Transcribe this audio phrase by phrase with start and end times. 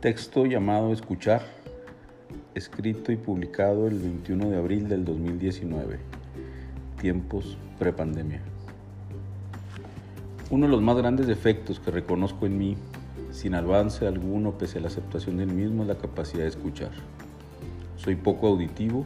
[0.00, 1.42] Texto llamado Escuchar,
[2.54, 5.98] escrito y publicado el 21 de abril del 2019,
[6.98, 8.40] tiempos prepandemia.
[10.48, 12.76] Uno de los más grandes defectos que reconozco en mí,
[13.30, 16.92] sin avance alguno pese a la aceptación del mismo, es la capacidad de escuchar.
[17.98, 19.04] Soy poco auditivo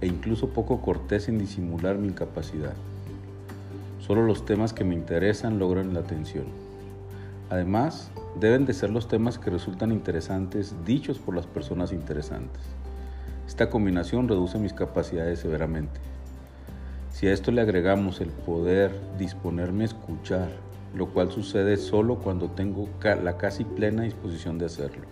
[0.00, 2.74] e incluso poco cortés en disimular mi incapacidad.
[4.00, 6.63] Solo los temas que me interesan logran la atención.
[7.50, 12.62] Además, deben de ser los temas que resultan interesantes dichos por las personas interesantes.
[13.46, 16.00] Esta combinación reduce mis capacidades severamente.
[17.12, 20.48] Si a esto le agregamos el poder disponerme a escuchar,
[20.94, 22.88] lo cual sucede solo cuando tengo
[23.22, 25.04] la casi plena disposición de hacerlo.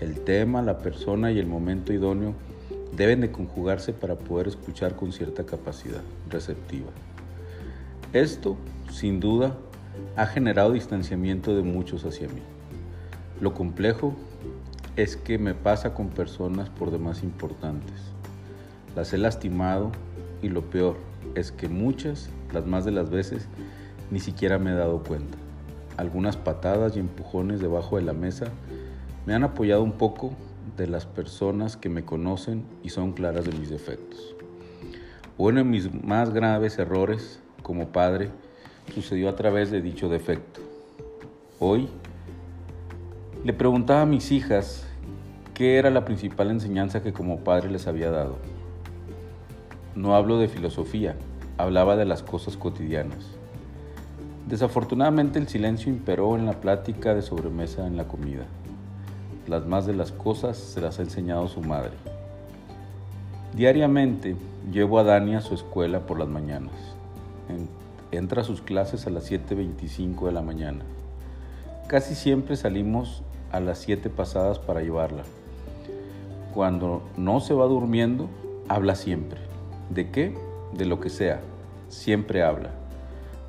[0.00, 2.34] El tema, la persona y el momento idóneo
[2.96, 6.90] deben de conjugarse para poder escuchar con cierta capacidad receptiva.
[8.12, 8.56] Esto,
[8.90, 9.56] sin duda,
[10.16, 12.42] ha generado distanciamiento de muchos hacia mí.
[13.40, 14.14] Lo complejo
[14.96, 17.94] es que me pasa con personas por demás importantes.
[18.94, 19.90] Las he lastimado
[20.40, 20.96] y lo peor
[21.34, 23.48] es que muchas, las más de las veces,
[24.10, 25.36] ni siquiera me he dado cuenta.
[25.96, 28.46] Algunas patadas y empujones debajo de la mesa
[29.26, 30.32] me han apoyado un poco
[30.76, 34.34] de las personas que me conocen y son claras de mis defectos.
[35.38, 38.30] Uno de mis más graves errores como padre
[38.92, 40.60] sucedió a través de dicho defecto.
[41.58, 41.88] Hoy
[43.44, 44.86] le preguntaba a mis hijas
[45.54, 48.36] qué era la principal enseñanza que como padre les había dado.
[49.94, 51.16] No hablo de filosofía,
[51.56, 53.24] hablaba de las cosas cotidianas.
[54.48, 58.44] Desafortunadamente el silencio imperó en la plática de sobremesa en la comida.
[59.46, 61.92] Las más de las cosas se las ha enseñado su madre.
[63.54, 64.36] Diariamente
[64.72, 66.72] llevo a Dani a su escuela por las mañanas
[68.16, 70.84] entra a sus clases a las 7.25 de la mañana.
[71.86, 75.22] Casi siempre salimos a las 7 pasadas para llevarla.
[76.52, 78.28] Cuando no se va durmiendo,
[78.68, 79.40] habla siempre.
[79.90, 80.34] ¿De qué?
[80.72, 81.40] De lo que sea.
[81.88, 82.70] Siempre habla.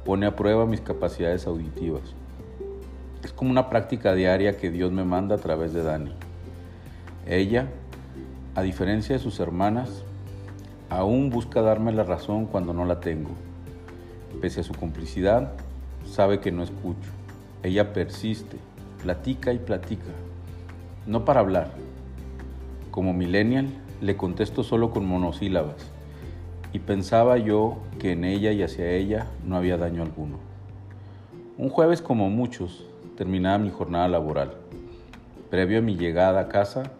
[0.04, 2.04] Pone a prueba mis capacidades auditivas.
[3.24, 6.14] Es como una práctica diaria que Dios me manda a través de Dani.
[7.26, 7.68] Ella,
[8.54, 10.04] a diferencia de sus hermanas,
[10.90, 13.32] aún busca darme la razón cuando no la tengo.
[14.42, 15.54] Pese a su complicidad,
[16.06, 17.10] sabe que no escucho.
[17.64, 18.58] Ella persiste,
[19.02, 20.12] platica y platica,
[21.08, 21.72] no para hablar.
[22.92, 23.68] Como millennial,
[24.02, 25.96] le contesto solo con monosílabas
[26.76, 30.40] y pensaba yo que en ella y hacia ella no había daño alguno.
[31.58, 32.86] Un jueves como muchos
[33.16, 34.56] terminaba mi jornada laboral.
[35.50, 36.92] Previo a mi llegada a casa,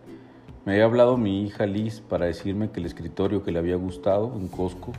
[0.66, 4.32] me había hablado mi hija Liz para decirme que el escritorio que le había gustado
[4.38, 4.94] en Costco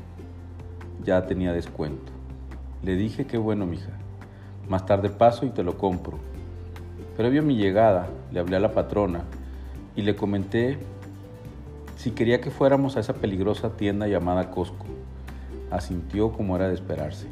[1.02, 2.15] ya tenía descuento.
[2.86, 3.90] Le dije que bueno, mija.
[4.68, 6.18] Más tarde paso y te lo compro.
[7.16, 9.24] Previo a mi llegada, le hablé a la patrona
[9.96, 10.78] y le comenté
[11.96, 14.86] si quería que fuéramos a esa peligrosa tienda llamada Costco.
[15.72, 17.26] Asintió como era de esperarse.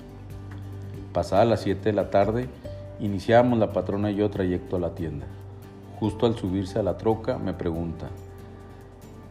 [1.13, 2.49] Pasada las 7 de la tarde,
[2.99, 5.27] iniciamos la patrona y yo trayecto a la tienda.
[6.01, 8.09] Justo al subirse a la troca, me pregunta,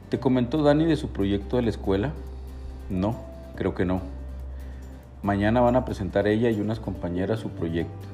[0.07, 2.13] ¿te comentó Dani de su proyecto de la escuela?
[2.89, 3.17] No,
[3.57, 4.22] creo que no.
[5.23, 8.07] Mañana van a presentar ella y unas compañeras su proyecto.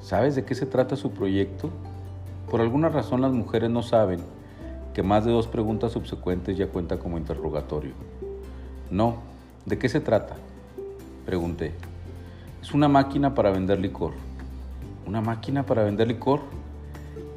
[0.00, 1.68] ¿Sabes de qué se trata su proyecto?
[2.50, 4.20] Por alguna razón las mujeres no saben
[4.94, 7.92] que más de dos preguntas subsecuentes ya cuenta como interrogatorio.
[8.90, 9.16] No,
[9.66, 10.36] ¿de qué se trata?
[11.26, 11.74] Pregunté.
[12.62, 14.12] Es una máquina para vender licor.
[15.06, 16.40] ¿Una máquina para vender licor?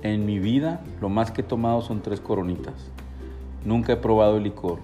[0.02, 2.76] En mi vida lo más que he tomado son tres coronitas.
[3.66, 4.80] Nunca he probado el licor.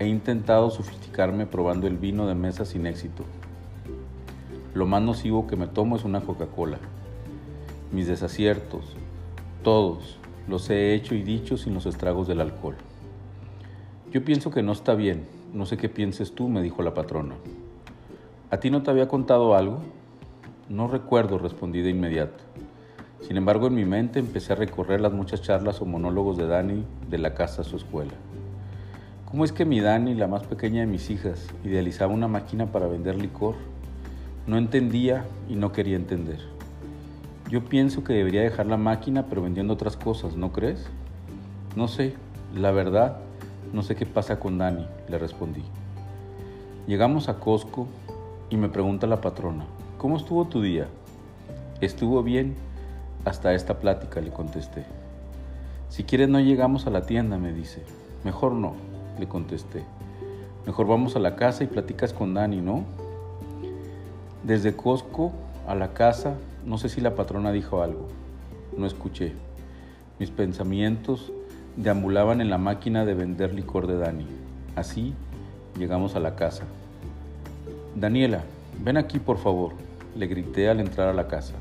[0.00, 3.22] He intentado sofisticarme probando el vino de mesa sin éxito.
[4.72, 6.78] Lo más nocivo que me tomo es una Coca-Cola.
[7.92, 8.96] Mis desaciertos,
[9.62, 10.16] todos,
[10.48, 12.76] los he hecho y dicho sin los estragos del alcohol.
[14.10, 15.26] Yo pienso que no está bien.
[15.52, 17.34] No sé qué pienses tú, me dijo la patrona.
[18.50, 19.82] ¿A ti no te había contado algo?
[20.70, 22.42] No recuerdo, respondí de inmediato.
[23.20, 26.86] Sin embargo, en mi mente empecé a recorrer las muchas charlas o monólogos de Dani
[27.10, 28.14] de la casa a su escuela.
[29.30, 32.88] ¿Cómo es que mi Dani, la más pequeña de mis hijas, idealizaba una máquina para
[32.88, 33.54] vender licor?
[34.48, 36.40] No entendía y no quería entender.
[37.48, 40.84] Yo pienso que debería dejar la máquina pero vendiendo otras cosas, ¿no crees?
[41.76, 42.14] No sé,
[42.56, 43.18] la verdad,
[43.72, 45.62] no sé qué pasa con Dani, le respondí.
[46.88, 47.86] Llegamos a Costco
[48.50, 49.64] y me pregunta la patrona,
[49.96, 50.88] ¿cómo estuvo tu día?
[51.80, 52.56] Estuvo bien
[53.24, 54.84] hasta esta plática, le contesté.
[55.88, 57.84] Si quieres no llegamos a la tienda, me dice.
[58.24, 58.89] Mejor no
[59.20, 59.84] le contesté.
[60.66, 62.84] Mejor vamos a la casa y platicas con Dani, ¿no?
[64.42, 65.32] Desde Costco
[65.68, 66.34] a la casa,
[66.66, 68.08] no sé si la patrona dijo algo.
[68.76, 69.34] No escuché.
[70.18, 71.32] Mis pensamientos
[71.76, 74.26] deambulaban en la máquina de vender licor de Dani.
[74.76, 75.14] Así
[75.78, 76.64] llegamos a la casa.
[77.94, 78.42] Daniela,
[78.82, 79.72] ven aquí por favor,
[80.16, 81.54] le grité al entrar a la casa.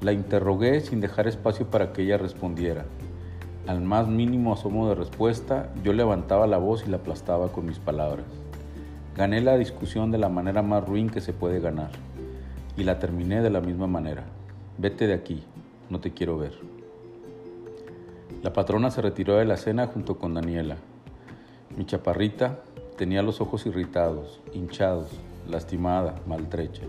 [0.00, 2.84] La interrogué sin dejar espacio para que ella respondiera.
[3.66, 7.80] Al más mínimo asomo de respuesta, yo levantaba la voz y la aplastaba con mis
[7.80, 8.26] palabras.
[9.16, 11.90] Gané la discusión de la manera más ruin que se puede ganar
[12.76, 14.22] y la terminé de la misma manera.
[14.78, 15.42] Vete de aquí,
[15.90, 16.52] no te quiero ver.
[18.44, 20.76] La patrona se retiró de la cena junto con Daniela.
[21.76, 22.60] Mi chaparrita
[22.96, 25.08] tenía los ojos irritados, hinchados,
[25.48, 26.82] lastimada, maltrecha.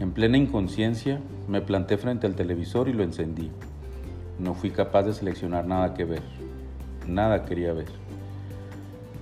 [0.00, 3.52] En plena inconsciencia, me planté frente al televisor y lo encendí.
[4.38, 6.22] No fui capaz de seleccionar nada que ver.
[7.06, 7.88] Nada quería ver.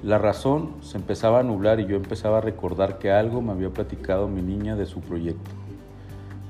[0.02, 3.70] La razón se empezaba a nublar y yo empezaba a recordar que algo me había
[3.70, 5.50] platicado mi niña de su proyecto.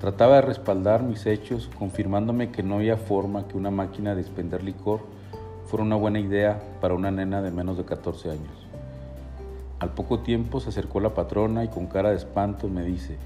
[0.00, 4.62] Trataba de respaldar mis hechos, confirmándome que no había forma que una máquina de expender
[4.62, 5.00] licor
[5.66, 8.66] fuera una buena idea para una nena de menos de 14 años.
[9.78, 13.16] Al poco tiempo se acercó la patrona y con cara de espanto me dice,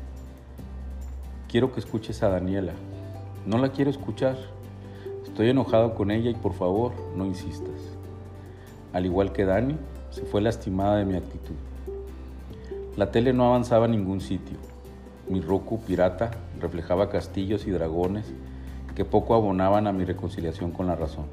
[1.48, 2.72] quiero que escuches a Daniela.
[3.46, 4.36] No la quiero escuchar.
[5.40, 7.96] Estoy enojado con ella y por favor no insistas.
[8.92, 9.74] Al igual que Dani,
[10.10, 11.54] se fue lastimada de mi actitud.
[12.98, 14.58] La tele no avanzaba a ningún sitio.
[15.30, 18.26] Mi Roku pirata reflejaba castillos y dragones
[18.94, 21.24] que poco abonaban a mi reconciliación con la razón.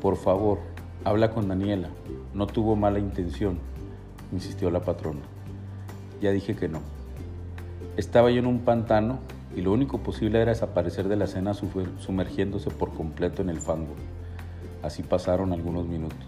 [0.00, 0.60] Por favor,
[1.04, 1.90] habla con Daniela.
[2.32, 3.58] No tuvo mala intención,
[4.32, 5.20] insistió la patrona.
[6.22, 6.80] Ya dije que no.
[7.98, 9.18] Estaba yo en un pantano
[9.56, 13.94] y lo único posible era desaparecer de la escena sumergiéndose por completo en el fango.
[14.82, 16.18] Así pasaron algunos minutos.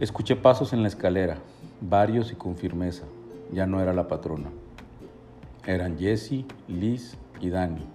[0.00, 1.38] Escuché pasos en la escalera,
[1.80, 3.04] varios y con firmeza.
[3.52, 4.50] Ya no era la patrona.
[5.66, 7.86] Eran Jessie, Liz y Dani,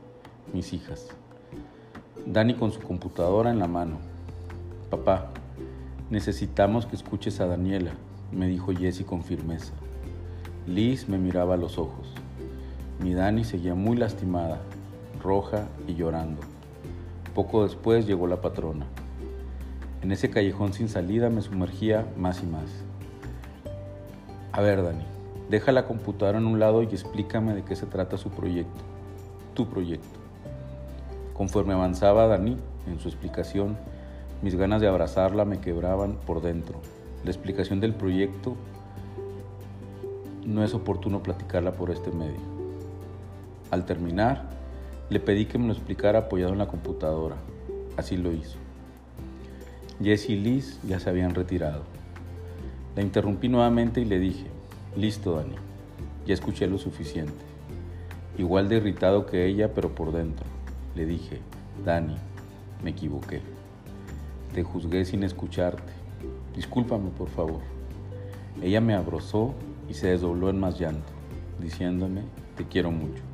[0.53, 1.09] mis hijas.
[2.25, 3.97] Dani con su computadora en la mano.
[4.89, 5.29] Papá,
[6.09, 7.91] necesitamos que escuches a Daniela,
[8.31, 9.73] me dijo Jessie con firmeza.
[10.67, 12.13] Liz me miraba a los ojos.
[12.99, 14.59] Mi Dani seguía muy lastimada,
[15.23, 16.41] roja y llorando.
[17.33, 18.85] Poco después llegó la patrona.
[20.01, 22.65] En ese callejón sin salida me sumergía más y más.
[24.51, 25.05] A ver, Dani,
[25.49, 28.81] deja la computadora en un lado y explícame de qué se trata su proyecto,
[29.53, 30.19] tu proyecto.
[31.33, 33.77] Conforme avanzaba Dani en su explicación,
[34.41, 36.81] mis ganas de abrazarla me quebraban por dentro.
[37.23, 38.55] La explicación del proyecto
[40.45, 42.58] no es oportuno platicarla por este medio.
[43.71, 44.49] Al terminar,
[45.09, 47.35] le pedí que me lo explicara apoyado en la computadora.
[47.97, 48.57] Así lo hizo.
[50.01, 51.83] Jesse y Liz ya se habían retirado.
[52.95, 54.47] La interrumpí nuevamente y le dije,
[54.95, 55.55] listo Dani,
[56.25, 57.33] ya escuché lo suficiente.
[58.37, 60.45] Igual de irritado que ella, pero por dentro.
[60.95, 61.39] Le dije,
[61.85, 62.15] Dani,
[62.83, 63.41] me equivoqué.
[64.53, 65.93] Te juzgué sin escucharte.
[66.55, 67.59] Discúlpame, por favor.
[68.61, 69.53] Ella me abrazó
[69.87, 71.11] y se desdobló en más llanto,
[71.61, 72.23] diciéndome,
[72.55, 73.28] te quiero mucho.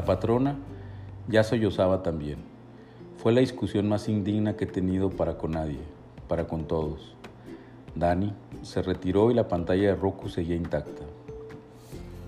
[0.00, 0.56] La patrona
[1.28, 2.38] ya sollozaba también.
[3.18, 5.80] Fue la discusión más indigna que he tenido para con nadie,
[6.26, 7.14] para con todos.
[7.94, 8.32] Dani
[8.62, 11.02] se retiró y la pantalla de Roku seguía intacta.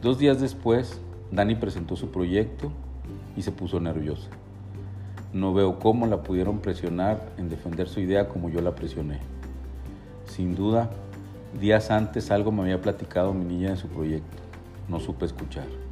[0.02, 1.00] Dos días después,
[1.30, 2.70] Dani presentó su proyecto
[3.38, 4.28] y se puso nerviosa.
[5.32, 9.20] No veo cómo la pudieron presionar en defender su idea como yo la presioné.
[10.26, 10.90] Sin duda,
[11.58, 14.36] días antes algo me había platicado mi niña de su proyecto.
[14.90, 15.91] No supe escuchar.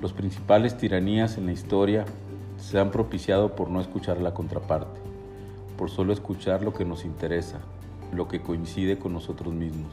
[0.00, 2.06] Los principales tiranías en la historia
[2.58, 4.98] se han propiciado por no escuchar la contraparte,
[5.76, 7.58] por solo escuchar lo que nos interesa,
[8.14, 9.92] lo que coincide con nosotros mismos.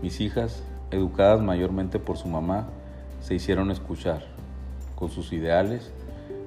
[0.00, 2.68] Mis hijas, educadas mayormente por su mamá,
[3.20, 4.22] se hicieron escuchar,
[4.96, 5.92] con sus ideales,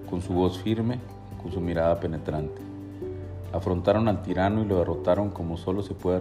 [0.10, 0.98] con su voz firme,
[1.44, 2.64] con su mirada penetrante.
[3.54, 6.20] Afrontaron al tirano y lo derrotaron como solo se puede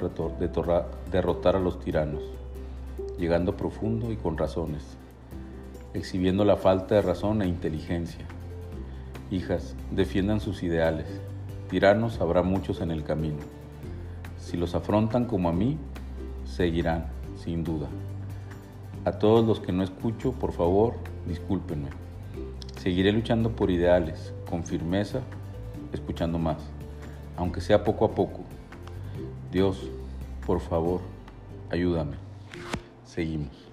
[1.11, 2.23] derrotar a los tiranos,
[3.19, 4.99] llegando profundo y con razones,
[5.95, 8.27] exhibiendo la falta de razón e inteligencia,
[9.31, 11.07] Hijas, defiendan sus ideales.
[11.69, 13.39] Tiranos habrá muchos en el camino.
[14.39, 15.79] Si los afrontan como a mí,
[16.45, 17.89] seguirán, sin duda.
[19.05, 20.95] A todos los que no escucho, por favor,
[21.27, 21.89] discúlpenme.
[22.79, 25.21] Seguiré luchando por ideales, con firmeza,
[25.93, 26.59] escuchando más,
[27.37, 28.45] aunque sea poco a poco.
[29.51, 29.89] Dios,
[30.47, 31.01] por favor,
[31.71, 32.17] ayúdame.
[33.05, 33.63] Seguimos.